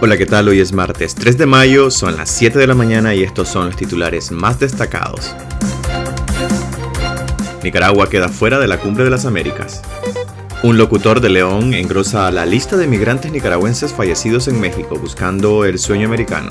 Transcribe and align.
Hola, 0.00 0.16
¿qué 0.16 0.26
tal? 0.26 0.46
Hoy 0.46 0.60
es 0.60 0.72
martes 0.72 1.16
3 1.16 1.38
de 1.38 1.46
mayo, 1.46 1.90
son 1.90 2.16
las 2.16 2.30
7 2.30 2.56
de 2.56 2.68
la 2.68 2.76
mañana 2.76 3.16
y 3.16 3.24
estos 3.24 3.48
son 3.48 3.66
los 3.66 3.74
titulares 3.74 4.30
más 4.30 4.60
destacados. 4.60 5.34
Nicaragua 7.64 8.08
queda 8.08 8.28
fuera 8.28 8.60
de 8.60 8.68
la 8.68 8.78
Cumbre 8.78 9.02
de 9.02 9.10
las 9.10 9.24
Américas. 9.24 9.82
Un 10.62 10.78
locutor 10.78 11.20
de 11.20 11.30
León 11.30 11.74
engrosa 11.74 12.30
la 12.30 12.46
lista 12.46 12.76
de 12.76 12.86
migrantes 12.86 13.32
nicaragüenses 13.32 13.92
fallecidos 13.92 14.46
en 14.46 14.60
México 14.60 14.96
buscando 14.96 15.64
el 15.64 15.80
sueño 15.80 16.06
americano. 16.06 16.50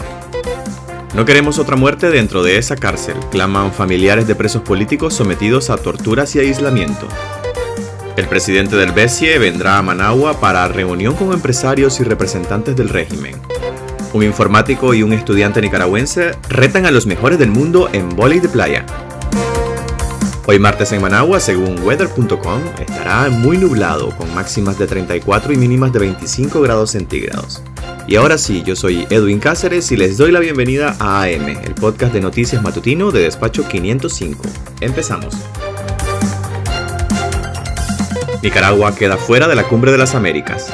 No 1.15 1.23
queremos 1.23 1.57
otra 1.57 1.77
muerte 1.77 2.09
dentro 2.09 2.43
de 2.43 2.57
esa 2.57 2.75
cárcel, 2.75 3.15
claman 3.31 3.71
familiares 3.71 4.27
de 4.27 4.35
presos 4.35 4.61
políticos 4.61 5.13
sometidos 5.13 5.69
a 5.69 5.77
torturas 5.77 6.35
y 6.35 6.39
aislamiento. 6.39 7.07
El 8.17 8.27
presidente 8.27 8.75
del 8.75 8.93
BESIE 8.93 9.37
vendrá 9.37 9.77
a 9.77 9.83
Managua 9.83 10.39
para 10.39 10.67
reunión 10.67 11.13
con 11.13 11.33
empresarios 11.33 11.99
y 11.99 12.03
representantes 12.03 12.75
del 12.75 12.89
régimen. 12.89 13.35
Un 14.11 14.23
informático 14.23 14.95
y 14.95 15.03
un 15.03 15.13
estudiante 15.13 15.61
nicaragüense 15.61 16.31
retan 16.49 16.87
a 16.87 16.91
los 16.91 17.05
mejores 17.05 17.37
del 17.37 17.51
mundo 17.51 17.89
en 17.93 18.09
volei 18.09 18.39
de 18.39 18.49
playa. 18.49 18.87
Hoy 20.47 20.57
martes 20.57 20.91
en 20.93 21.01
Managua, 21.01 21.39
según 21.39 21.79
weather.com, 21.83 22.61
estará 22.79 23.29
muy 23.29 23.59
nublado 23.59 24.09
con 24.17 24.33
máximas 24.33 24.79
de 24.79 24.87
34 24.87 25.53
y 25.53 25.57
mínimas 25.57 25.93
de 25.93 25.99
25 25.99 26.59
grados 26.61 26.91
centígrados. 26.91 27.61
Y 28.07 28.15
ahora 28.15 28.39
sí, 28.39 28.63
yo 28.65 28.75
soy 28.75 29.05
Edwin 29.11 29.39
Cáceres 29.39 29.91
y 29.91 29.95
les 29.95 30.17
doy 30.17 30.31
la 30.31 30.39
bienvenida 30.39 30.95
a 30.99 31.21
AM, 31.21 31.49
el 31.49 31.75
podcast 31.75 32.13
de 32.13 32.21
noticias 32.21 32.63
matutino 32.63 33.11
de 33.11 33.21
Despacho 33.21 33.67
505. 33.67 34.41
Empezamos. 34.81 35.35
Nicaragua 38.41 38.95
queda 38.95 39.17
fuera 39.17 39.47
de 39.47 39.55
la 39.55 39.63
Cumbre 39.63 39.91
de 39.91 39.97
las 39.97 40.15
Américas. 40.15 40.71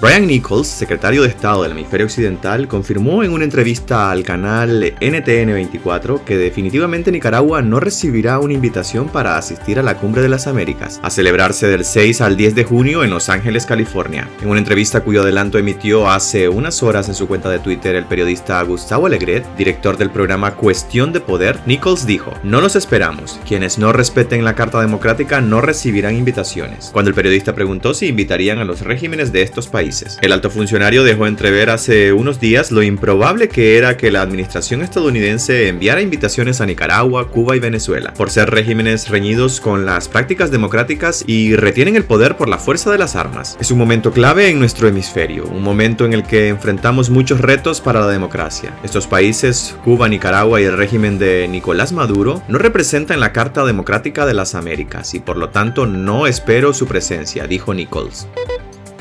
Brian 0.00 0.26
Nichols, 0.26 0.66
secretario 0.66 1.22
de 1.22 1.28
Estado 1.28 1.62
del 1.62 1.70
Hemisferio 1.70 2.06
Occidental, 2.06 2.66
confirmó 2.66 3.22
en 3.22 3.32
una 3.32 3.44
entrevista 3.44 4.10
al 4.10 4.24
canal 4.24 4.92
NTN24 5.00 6.24
que 6.24 6.36
definitivamente 6.36 7.12
Nicaragua 7.12 7.62
no 7.62 7.78
recibirá 7.78 8.40
una 8.40 8.54
invitación 8.54 9.08
para 9.08 9.38
asistir 9.38 9.78
a 9.78 9.84
la 9.84 9.96
Cumbre 9.98 10.20
de 10.20 10.28
las 10.28 10.48
Américas, 10.48 10.98
a 11.04 11.10
celebrarse 11.10 11.68
del 11.68 11.84
6 11.84 12.22
al 12.22 12.36
10 12.36 12.56
de 12.56 12.64
junio 12.64 13.04
en 13.04 13.10
Los 13.10 13.28
Ángeles, 13.28 13.66
California. 13.66 14.28
En 14.42 14.48
una 14.48 14.58
entrevista 14.58 15.04
cuyo 15.04 15.22
adelanto 15.22 15.58
emitió 15.58 16.10
hace 16.10 16.48
unas 16.48 16.82
horas 16.82 17.08
en 17.08 17.14
su 17.14 17.28
cuenta 17.28 17.48
de 17.48 17.60
Twitter 17.60 17.94
el 17.94 18.06
periodista 18.06 18.60
Gustavo 18.62 19.06
Alegret, 19.06 19.46
director 19.56 19.96
del 19.96 20.10
programa 20.10 20.56
Cuestión 20.56 21.12
de 21.12 21.20
Poder, 21.20 21.60
Nichols 21.66 22.04
dijo, 22.04 22.32
no 22.42 22.60
los 22.60 22.74
esperamos, 22.74 23.38
quienes 23.46 23.78
no 23.78 23.92
respeten 23.92 24.44
la 24.44 24.56
Carta 24.56 24.80
Democrática 24.80 25.40
no 25.40 25.60
recibirán 25.60 26.16
invitaciones. 26.16 26.90
Cuando 26.92 27.10
el 27.10 27.14
periodista 27.14 27.54
preguntó 27.54 27.94
si 27.94 28.08
invitarían 28.08 28.58
a 28.58 28.64
los 28.64 28.80
regímenes 28.80 29.30
de 29.30 29.42
estos 29.42 29.68
países, 29.68 29.84
el 30.20 30.32
alto 30.32 30.50
funcionario 30.50 31.04
dejó 31.04 31.26
entrever 31.26 31.70
hace 31.70 32.12
unos 32.12 32.40
días 32.40 32.72
lo 32.72 32.82
improbable 32.82 33.48
que 33.48 33.78
era 33.78 33.96
que 33.96 34.10
la 34.10 34.22
administración 34.22 34.82
estadounidense 34.82 35.68
enviara 35.68 36.00
invitaciones 36.00 36.60
a 36.60 36.66
Nicaragua, 36.66 37.28
Cuba 37.28 37.54
y 37.54 37.60
Venezuela, 37.60 38.12
por 38.14 38.30
ser 38.30 38.50
regímenes 38.50 39.08
reñidos 39.08 39.60
con 39.60 39.86
las 39.86 40.08
prácticas 40.08 40.50
democráticas 40.50 41.22
y 41.26 41.54
retienen 41.54 41.94
el 41.94 42.04
poder 42.04 42.36
por 42.36 42.48
la 42.48 42.58
fuerza 42.58 42.90
de 42.90 42.98
las 42.98 43.14
armas. 43.14 43.56
Es 43.60 43.70
un 43.70 43.78
momento 43.78 44.10
clave 44.10 44.48
en 44.48 44.58
nuestro 44.58 44.88
hemisferio, 44.88 45.46
un 45.46 45.62
momento 45.62 46.04
en 46.04 46.12
el 46.12 46.24
que 46.24 46.48
enfrentamos 46.48 47.10
muchos 47.10 47.40
retos 47.40 47.80
para 47.80 48.00
la 48.00 48.08
democracia. 48.08 48.74
Estos 48.82 49.06
países, 49.06 49.76
Cuba, 49.84 50.08
Nicaragua 50.08 50.60
y 50.60 50.64
el 50.64 50.76
régimen 50.76 51.18
de 51.18 51.46
Nicolás 51.46 51.92
Maduro, 51.92 52.42
no 52.48 52.58
representan 52.58 53.20
la 53.20 53.32
Carta 53.32 53.64
Democrática 53.64 54.26
de 54.26 54.34
las 54.34 54.54
Américas 54.54 55.14
y 55.14 55.20
por 55.20 55.36
lo 55.36 55.50
tanto 55.50 55.86
no 55.86 56.26
espero 56.26 56.74
su 56.74 56.86
presencia, 56.86 57.46
dijo 57.46 57.74
Nichols. 57.74 58.26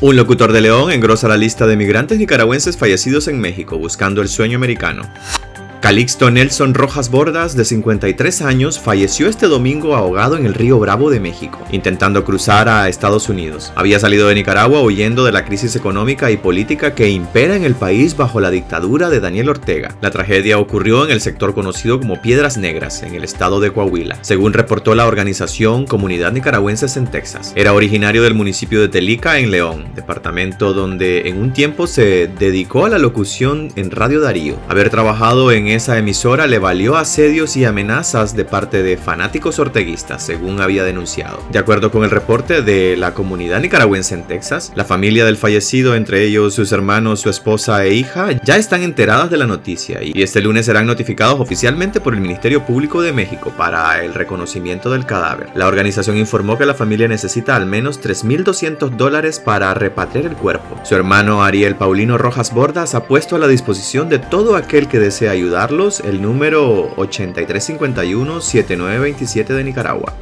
Un 0.04 0.18
locutor 0.18 0.52
de 0.52 0.60
León 0.60 0.92
engrosa 0.92 1.30
la 1.30 1.38
lista 1.38 1.66
de 1.66 1.78
migrantes 1.78 2.20
nicaragüenses 2.20 2.76
fallecidos 2.76 3.30
en 3.30 3.40
México 3.40 3.78
buscando 3.78 4.22
el 4.22 4.28
sueño 4.28 4.58
americano. 4.58 5.10
Calixto 5.84 6.32
Nelson 6.32 6.74
Rojas 6.76 7.12
Bordas, 7.12 7.58
de 7.58 7.66
53 7.66 8.42
años, 8.44 8.80
falleció 8.80 9.28
este 9.28 9.48
domingo 9.48 9.98
ahogado 9.98 10.38
en 10.38 10.46
el 10.46 10.54
río 10.54 10.80
Bravo 10.80 11.10
de 11.10 11.20
México, 11.20 11.60
intentando 11.74 12.24
cruzar 12.24 12.70
a 12.70 12.88
Estados 12.88 13.28
Unidos. 13.28 13.74
Había 13.76 14.00
salido 14.00 14.30
de 14.30 14.36
Nicaragua 14.36 14.82
huyendo 14.82 15.26
de 15.26 15.34
la 15.34 15.44
crisis 15.44 15.76
económica 15.76 16.32
y 16.32 16.38
política 16.38 16.96
que 16.96 17.10
impera 17.10 17.58
en 17.58 17.66
el 17.66 17.76
país 17.76 18.16
bajo 18.16 18.40
la 18.40 18.50
dictadura 18.50 19.10
de 19.10 19.20
Daniel 19.20 19.50
Ortega. 19.50 19.94
La 20.00 20.10
tragedia 20.10 20.58
ocurrió 20.58 21.04
en 21.04 21.12
el 21.12 21.20
sector 21.20 21.54
conocido 21.54 22.00
como 22.00 22.22
Piedras 22.22 22.58
Negras, 22.58 23.04
en 23.04 23.16
el 23.16 23.26
estado 23.26 23.60
de 23.60 23.74
Coahuila, 23.74 24.20
según 24.22 24.54
reportó 24.54 24.96
la 24.96 25.06
organización 25.06 25.86
Comunidad 25.86 26.32
Nicaragüenses 26.32 26.96
en 26.96 27.08
Texas. 27.08 27.52
Era 27.58 27.74
originario 27.74 28.24
del 28.24 28.36
municipio 28.36 28.80
de 28.80 28.88
Telica, 28.88 29.38
en 29.38 29.52
León, 29.52 29.88
departamento 29.96 30.74
donde 30.74 31.28
en 31.28 31.42
un 31.42 31.52
tiempo 31.52 31.88
se 31.88 32.30
dedicó 32.40 32.86
a 32.86 32.90
la 32.90 33.00
locución 33.00 33.68
en 33.76 33.92
Radio 33.92 34.22
Darío. 34.22 34.56
Haber 34.70 34.90
trabajado 34.90 35.52
en 35.52 35.73
esa 35.74 35.98
emisora 35.98 36.48
le 36.48 36.60
valió 36.60 36.96
asedios 36.96 37.58
y 37.58 37.66
amenazas 37.66 38.36
de 38.36 38.46
parte 38.46 38.84
de 38.84 38.98
fanáticos 38.98 39.60
orteguistas, 39.60 40.24
según 40.26 40.62
había 40.62 40.84
denunciado. 40.84 41.44
De 41.52 41.60
acuerdo 41.60 41.92
con 41.92 42.04
el 42.04 42.12
reporte 42.12 42.62
de 42.62 42.96
la 42.96 43.14
comunidad 43.14 43.60
nicaragüense 43.60 44.14
en 44.16 44.24
Texas, 44.24 44.72
la 44.76 44.86
familia 44.86 45.26
del 45.26 45.38
fallecido, 45.38 45.96
entre 45.96 46.24
ellos 46.24 46.54
sus 46.54 46.72
hermanos, 46.72 47.20
su 47.20 47.30
esposa 47.30 47.84
e 47.86 47.94
hija, 47.94 48.30
ya 48.44 48.58
están 48.58 48.84
enteradas 48.84 49.30
de 49.30 49.38
la 49.38 49.48
noticia 49.48 50.00
y 50.02 50.22
este 50.22 50.42
lunes 50.42 50.66
serán 50.66 50.88
notificados 50.88 51.40
oficialmente 51.40 52.00
por 52.00 52.14
el 52.14 52.22
Ministerio 52.22 52.66
Público 52.66 53.02
de 53.02 53.14
México 53.14 53.54
para 53.58 54.04
el 54.04 54.14
reconocimiento 54.14 54.92
del 54.92 55.06
cadáver. 55.06 55.50
La 55.56 55.68
organización 55.68 56.18
informó 56.18 56.58
que 56.58 56.66
la 56.66 56.74
familia 56.74 57.08
necesita 57.08 57.56
al 57.56 57.66
menos 57.66 58.02
3.200 58.02 58.92
dólares 58.92 59.40
para 59.40 59.74
repatriar 59.74 60.26
el 60.26 60.36
cuerpo. 60.36 60.80
Su 60.84 60.96
hermano 60.96 61.44
Ariel 61.44 61.76
Paulino 61.76 62.18
Rojas 62.18 62.54
Bordas 62.54 62.96
ha 62.96 63.06
puesto 63.06 63.36
a 63.36 63.40
la 63.40 63.48
disposición 63.48 64.10
de 64.10 64.20
todo 64.20 64.56
aquel 64.56 64.88
que 64.88 65.00
desee 65.00 65.30
ayudar 65.30 65.63
el 66.04 66.22
número 66.22 66.94
8351-7927 66.98 69.48
de 69.48 69.64
Nicaragua. 69.64 70.14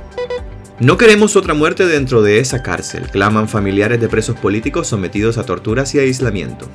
No 0.79 0.97
queremos 0.97 1.35
otra 1.35 1.55
muerte 1.55 1.87
dentro 1.87 2.21
de 2.21 2.37
esa 2.37 2.61
cárcel, 2.61 3.09
claman 3.09 3.49
familiares 3.49 3.99
de 3.99 4.07
presos 4.07 4.37
políticos 4.37 4.85
sometidos 4.87 5.39
a 5.39 5.43
torturas 5.43 5.95
y 5.95 5.99
aislamiento. 5.99 6.67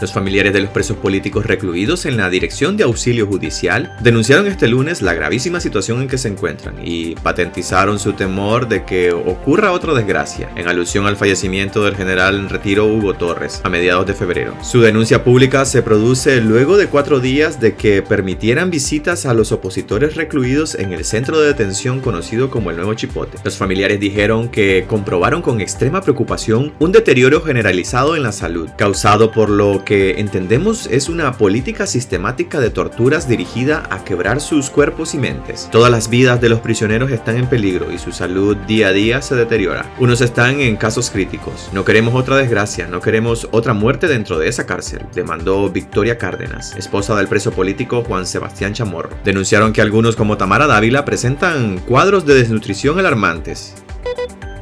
Los 0.00 0.12
familiares 0.12 0.52
de 0.52 0.60
los 0.60 0.70
presos 0.70 0.98
políticos 0.98 1.46
recluidos 1.46 2.04
en 2.04 2.18
la 2.18 2.28
Dirección 2.28 2.76
de 2.76 2.84
Auxilio 2.84 3.26
Judicial 3.26 3.96
denunciaron 4.02 4.46
este 4.46 4.68
lunes 4.68 5.00
la 5.00 5.14
gravísima 5.14 5.58
situación 5.58 6.02
en 6.02 6.08
que 6.08 6.18
se 6.18 6.28
encuentran 6.28 6.76
y 6.84 7.14
patentizaron 7.14 7.98
su 7.98 8.12
temor 8.12 8.68
de 8.68 8.84
que 8.84 9.12
ocurra 9.12 9.72
otra 9.72 9.94
desgracia, 9.94 10.50
en 10.54 10.68
alusión 10.68 11.06
al 11.06 11.16
fallecimiento 11.16 11.82
del 11.82 11.96
general 11.96 12.36
en 12.36 12.50
retiro 12.50 12.86
Hugo 12.86 13.14
Torres 13.14 13.62
a 13.64 13.70
mediados 13.70 14.06
de 14.06 14.12
febrero. 14.12 14.54
Su 14.62 14.82
denuncia 14.82 15.24
pública 15.24 15.64
se 15.64 15.82
produce 15.82 16.42
luego 16.42 16.76
de 16.76 16.88
cuatro 16.88 17.18
días 17.18 17.58
de 17.58 17.74
que 17.74 18.02
permitieran 18.02 18.70
visitas 18.70 19.24
a 19.24 19.32
los 19.32 19.50
opositores 19.50 20.14
recluidos 20.14 20.74
en 20.74 20.92
el 20.92 21.06
centro 21.06 21.40
de 21.40 21.46
detención 21.46 22.00
conocido 22.00 22.50
como 22.50 22.70
el 22.70 22.76
Nuevo 22.76 22.92
Chipote. 22.92 23.38
Los 23.44 23.56
familiares 23.56 23.98
dijeron 23.98 24.50
que 24.50 24.84
comprobaron 24.86 25.40
con 25.40 25.62
extrema 25.62 26.02
preocupación 26.02 26.74
un 26.78 26.92
deterioro 26.92 27.40
generalizado 27.40 28.14
en 28.14 28.22
la 28.22 28.32
salud, 28.32 28.68
causado 28.76 29.32
por 29.32 29.48
lo 29.48 29.85
que 29.86 30.20
entendemos 30.20 30.86
es 30.86 31.08
una 31.08 31.32
política 31.38 31.86
sistemática 31.86 32.60
de 32.60 32.68
torturas 32.68 33.26
dirigida 33.26 33.84
a 33.88 34.04
quebrar 34.04 34.42
sus 34.42 34.68
cuerpos 34.68 35.14
y 35.14 35.18
mentes. 35.18 35.70
Todas 35.72 35.90
las 35.90 36.10
vidas 36.10 36.42
de 36.42 36.50
los 36.50 36.60
prisioneros 36.60 37.10
están 37.10 37.36
en 37.36 37.46
peligro 37.46 37.90
y 37.90 37.98
su 37.98 38.12
salud 38.12 38.54
día 38.66 38.88
a 38.88 38.92
día 38.92 39.22
se 39.22 39.34
deteriora. 39.34 39.90
Unos 39.98 40.20
están 40.20 40.60
en 40.60 40.76
casos 40.76 41.08
críticos. 41.08 41.70
No 41.72 41.86
queremos 41.86 42.14
otra 42.14 42.36
desgracia, 42.36 42.86
no 42.88 43.00
queremos 43.00 43.48
otra 43.52 43.72
muerte 43.72 44.08
dentro 44.08 44.38
de 44.38 44.48
esa 44.48 44.66
cárcel, 44.66 45.06
demandó 45.14 45.70
Victoria 45.70 46.18
Cárdenas, 46.18 46.76
esposa 46.76 47.16
del 47.16 47.28
preso 47.28 47.52
político 47.52 48.04
Juan 48.04 48.26
Sebastián 48.26 48.74
Chamorro. 48.74 49.16
Denunciaron 49.24 49.72
que 49.72 49.80
algunos 49.80 50.16
como 50.16 50.36
Tamara 50.36 50.66
Dávila 50.66 51.06
presentan 51.06 51.78
cuadros 51.78 52.26
de 52.26 52.34
desnutrición 52.34 52.98
alarmantes 52.98 53.74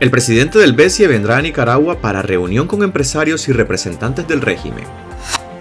el 0.00 0.10
presidente 0.10 0.58
del 0.58 0.74
BESIE 0.74 1.06
vendrá 1.06 1.38
a 1.38 1.42
Nicaragua 1.42 2.00
para 2.00 2.20
reunión 2.20 2.66
con 2.66 2.82
empresarios 2.82 3.48
y 3.48 3.52
representantes 3.52 4.26
del 4.26 4.42
régimen. 4.42 4.84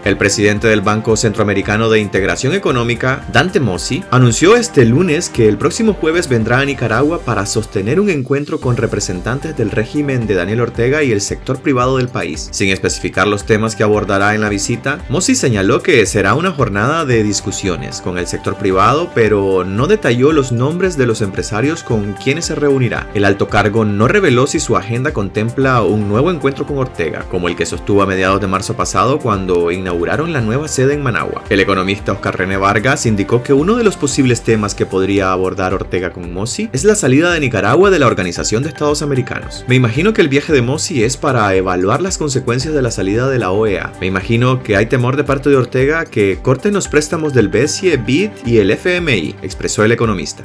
El 0.03 0.17
presidente 0.17 0.67
del 0.67 0.81
Banco 0.81 1.15
Centroamericano 1.15 1.89
de 1.89 2.01
Integración 2.01 2.53
Económica, 2.53 3.25
Dante 3.31 3.61
Mossi, 3.61 4.03
anunció 4.11 4.57
este 4.57 4.83
lunes 4.83 5.29
que 5.29 5.47
el 5.47 5.57
próximo 5.57 5.93
jueves 5.93 6.27
vendrá 6.27 6.59
a 6.59 6.65
Nicaragua 6.65 7.19
para 7.19 7.45
sostener 7.45 8.01
un 8.01 8.09
encuentro 8.09 8.59
con 8.59 8.75
representantes 8.75 9.55
del 9.55 9.71
régimen 9.71 10.27
de 10.27 10.33
Daniel 10.33 10.59
Ortega 10.59 11.03
y 11.03 11.13
el 11.13 11.21
sector 11.21 11.59
privado 11.59 11.95
del 11.95 12.09
país. 12.09 12.49
Sin 12.51 12.67
especificar 12.67 13.29
los 13.29 13.45
temas 13.45 13.77
que 13.77 13.83
abordará 13.83 14.35
en 14.35 14.41
la 14.41 14.49
visita, 14.49 14.99
Mossi 15.07 15.35
señaló 15.35 15.81
que 15.81 16.05
será 16.05 16.33
una 16.33 16.51
jornada 16.51 17.05
de 17.05 17.23
discusiones 17.23 18.01
con 18.01 18.17
el 18.17 18.27
sector 18.27 18.57
privado, 18.57 19.09
pero 19.15 19.63
no 19.63 19.87
detalló 19.87 20.33
los 20.33 20.51
nombres 20.51 20.97
de 20.97 21.07
los 21.07 21.21
empresarios 21.21 21.81
con 21.81 22.11
quienes 22.11 22.43
se 22.43 22.55
reunirá. 22.55 23.09
El 23.13 23.23
alto 23.23 23.47
cargo 23.47 23.85
no 23.85 24.09
reveló 24.09 24.47
si 24.47 24.59
su 24.59 24.75
agenda 24.75 25.13
contempla 25.13 25.81
un 25.81 26.09
nuevo 26.09 26.29
encuentro 26.29 26.67
con 26.67 26.77
Ortega, 26.77 27.23
como 27.31 27.47
el 27.47 27.55
que 27.55 27.65
sostuvo 27.65 28.03
a 28.03 28.05
mediados 28.05 28.41
de 28.41 28.47
marzo 28.47 28.75
pasado 28.75 29.19
cuando 29.19 29.71
inauguró 29.71 29.92
inauguraron 29.93 30.33
la 30.33 30.41
nueva 30.41 30.67
sede 30.67 30.95
en 30.95 31.03
Managua. 31.03 31.43
El 31.51 31.59
economista 31.59 32.13
Oscar 32.13 32.35
René 32.35 32.57
Vargas 32.57 33.05
indicó 33.05 33.43
que 33.43 33.53
uno 33.53 33.75
de 33.75 33.83
los 33.83 33.95
posibles 33.95 34.41
temas 34.41 34.73
que 34.73 34.87
podría 34.87 35.31
abordar 35.31 35.75
Ortega 35.75 36.11
con 36.11 36.33
Mossi 36.33 36.67
es 36.73 36.83
la 36.83 36.95
salida 36.95 37.31
de 37.31 37.39
Nicaragua 37.39 37.91
de 37.91 37.99
la 37.99 38.07
Organización 38.07 38.63
de 38.63 38.69
Estados 38.69 39.03
Americanos. 39.03 39.63
Me 39.67 39.75
imagino 39.75 40.11
que 40.11 40.21
el 40.21 40.29
viaje 40.29 40.51
de 40.51 40.63
Mossi 40.63 41.03
es 41.03 41.15
para 41.15 41.53
evaluar 41.53 42.01
las 42.01 42.17
consecuencias 42.17 42.73
de 42.73 42.81
la 42.81 42.89
salida 42.89 43.29
de 43.29 43.37
la 43.37 43.51
OEA. 43.51 43.93
Me 44.01 44.07
imagino 44.07 44.63
que 44.63 44.77
hay 44.77 44.87
temor 44.87 45.15
de 45.15 45.25
parte 45.25 45.51
de 45.51 45.57
Ortega 45.57 46.05
que 46.05 46.39
corten 46.41 46.73
los 46.73 46.87
préstamos 46.87 47.35
del 47.35 47.49
BESIE, 47.49 47.97
BID 47.97 48.31
y 48.47 48.57
el 48.57 48.71
FMI, 48.71 49.35
expresó 49.43 49.83
el 49.83 49.91
economista. 49.91 50.41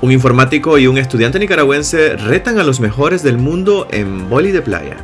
Un 0.00 0.10
informático 0.10 0.76
y 0.76 0.88
un 0.88 0.98
estudiante 0.98 1.38
nicaragüense 1.38 2.16
retan 2.16 2.58
a 2.58 2.64
los 2.64 2.80
mejores 2.80 3.22
del 3.22 3.38
mundo 3.38 3.86
en 3.92 4.28
boli 4.28 4.50
de 4.50 4.62
playa 4.62 4.96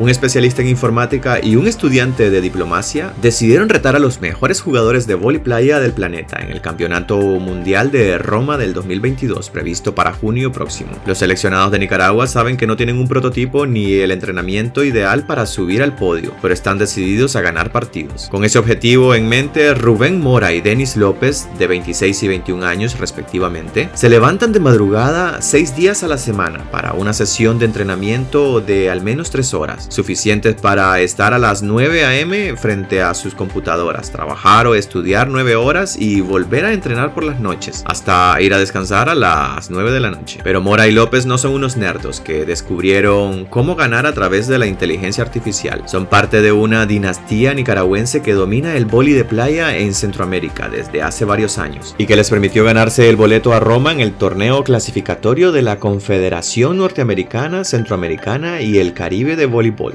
un 0.00 0.08
especialista 0.08 0.62
en 0.62 0.68
informática 0.68 1.40
y 1.42 1.56
un 1.56 1.68
estudiante 1.68 2.30
de 2.30 2.40
diplomacia 2.40 3.12
decidieron 3.20 3.68
retar 3.68 3.96
a 3.96 3.98
los 3.98 4.22
mejores 4.22 4.62
jugadores 4.62 5.06
de 5.06 5.14
vóley 5.14 5.42
playa 5.42 5.78
del 5.78 5.92
planeta 5.92 6.38
en 6.40 6.50
el 6.50 6.62
Campeonato 6.62 7.18
Mundial 7.18 7.90
de 7.90 8.16
Roma 8.16 8.56
del 8.56 8.72
2022 8.72 9.50
previsto 9.50 9.94
para 9.94 10.14
junio 10.14 10.52
próximo. 10.52 10.92
Los 11.04 11.18
seleccionados 11.18 11.70
de 11.70 11.80
Nicaragua 11.80 12.26
saben 12.26 12.56
que 12.56 12.66
no 12.66 12.78
tienen 12.78 12.96
un 12.96 13.08
prototipo 13.08 13.66
ni 13.66 13.92
el 13.92 14.10
entrenamiento 14.10 14.84
ideal 14.84 15.26
para 15.26 15.44
subir 15.44 15.82
al 15.82 15.94
podio, 15.94 16.32
pero 16.40 16.54
están 16.54 16.78
decididos 16.78 17.36
a 17.36 17.42
ganar 17.42 17.70
partidos. 17.70 18.28
Con 18.30 18.44
ese 18.44 18.58
objetivo 18.58 19.14
en 19.14 19.28
mente, 19.28 19.74
Rubén 19.74 20.18
Mora 20.18 20.54
y 20.54 20.62
Denis 20.62 20.96
López, 20.96 21.46
de 21.58 21.66
26 21.66 22.22
y 22.22 22.28
21 22.28 22.64
años 22.64 22.98
respectivamente, 22.98 23.90
se 23.92 24.08
levantan 24.08 24.52
de 24.52 24.60
madrugada 24.60 25.42
6 25.42 25.76
días 25.76 26.02
a 26.02 26.08
la 26.08 26.16
semana 26.16 26.64
para 26.70 26.94
una 26.94 27.12
sesión 27.12 27.58
de 27.58 27.66
entrenamiento 27.66 28.62
de 28.62 28.88
al 28.88 29.02
menos 29.02 29.30
3 29.30 29.52
horas 29.52 29.89
suficientes 29.90 30.54
para 30.54 30.98
estar 31.00 31.34
a 31.34 31.38
las 31.38 31.62
9 31.62 32.04
a.m. 32.04 32.56
frente 32.56 33.02
a 33.02 33.12
sus 33.12 33.34
computadoras, 33.34 34.10
trabajar 34.10 34.66
o 34.66 34.74
estudiar 34.74 35.28
9 35.28 35.56
horas 35.56 35.96
y 35.98 36.22
volver 36.22 36.64
a 36.64 36.72
entrenar 36.72 37.12
por 37.12 37.24
las 37.24 37.40
noches, 37.40 37.82
hasta 37.86 38.40
ir 38.40 38.54
a 38.54 38.58
descansar 38.58 39.08
a 39.08 39.14
las 39.14 39.70
9 39.70 39.92
de 39.92 40.00
la 40.00 40.10
noche. 40.10 40.40
Pero 40.42 40.60
Mora 40.60 40.88
y 40.88 40.92
López 40.92 41.26
no 41.26 41.36
son 41.36 41.52
unos 41.52 41.76
nerdos 41.76 42.20
que 42.20 42.46
descubrieron 42.46 43.44
cómo 43.44 43.76
ganar 43.76 44.06
a 44.06 44.14
través 44.14 44.48
de 44.48 44.58
la 44.58 44.66
inteligencia 44.66 45.22
artificial. 45.22 45.82
Son 45.86 46.06
parte 46.06 46.40
de 46.40 46.52
una 46.52 46.86
dinastía 46.86 47.52
nicaragüense 47.52 48.22
que 48.22 48.32
domina 48.32 48.76
el 48.76 48.86
boli 48.86 49.12
de 49.12 49.24
playa 49.24 49.76
en 49.76 49.94
Centroamérica 49.94 50.68
desde 50.68 51.02
hace 51.02 51.24
varios 51.24 51.58
años 51.58 51.94
y 51.98 52.06
que 52.06 52.16
les 52.16 52.30
permitió 52.30 52.64
ganarse 52.64 53.08
el 53.08 53.16
boleto 53.16 53.52
a 53.52 53.60
Roma 53.60 53.92
en 53.92 54.00
el 54.00 54.12
torneo 54.12 54.64
clasificatorio 54.64 55.52
de 55.52 55.62
la 55.62 55.78
Confederación 55.78 56.78
Norteamericana, 56.78 57.64
Centroamericana 57.64 58.60
y 58.62 58.78
el 58.78 58.94
Caribe 58.94 59.36
de 59.36 59.46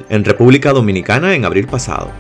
En 0.10 0.24
República 0.24 0.74
Dominicana 0.74 1.36
en 1.36 1.46
abril 1.46 1.68
pasado. 1.68 2.12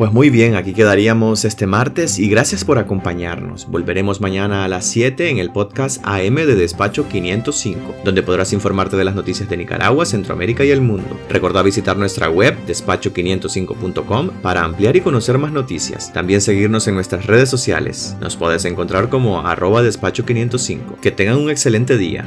Pues 0.00 0.12
muy 0.12 0.30
bien, 0.30 0.54
aquí 0.54 0.72
quedaríamos 0.72 1.44
este 1.44 1.66
martes 1.66 2.18
y 2.18 2.30
gracias 2.30 2.64
por 2.64 2.78
acompañarnos. 2.78 3.66
Volveremos 3.66 4.22
mañana 4.22 4.64
a 4.64 4.68
las 4.68 4.86
7 4.86 5.28
en 5.28 5.36
el 5.36 5.50
podcast 5.50 6.00
AM 6.04 6.36
de 6.36 6.54
Despacho 6.54 7.06
505, 7.06 7.96
donde 8.02 8.22
podrás 8.22 8.54
informarte 8.54 8.96
de 8.96 9.04
las 9.04 9.14
noticias 9.14 9.50
de 9.50 9.58
Nicaragua, 9.58 10.06
Centroamérica 10.06 10.64
y 10.64 10.70
el 10.70 10.80
mundo. 10.80 11.20
Recuerda 11.28 11.60
visitar 11.60 11.98
nuestra 11.98 12.30
web 12.30 12.56
despacho505.com 12.66 14.30
para 14.40 14.64
ampliar 14.64 14.96
y 14.96 15.02
conocer 15.02 15.36
más 15.36 15.52
noticias. 15.52 16.10
También 16.14 16.40
seguirnos 16.40 16.88
en 16.88 16.94
nuestras 16.94 17.26
redes 17.26 17.50
sociales. 17.50 18.16
Nos 18.22 18.38
puedes 18.38 18.64
encontrar 18.64 19.10
como 19.10 19.46
arroba 19.46 19.82
despacho505. 19.82 20.98
Que 21.02 21.10
tengan 21.10 21.36
un 21.36 21.50
excelente 21.50 21.98
día. 21.98 22.24